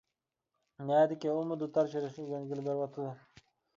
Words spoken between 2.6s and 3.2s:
بېرىۋاتىدۇ.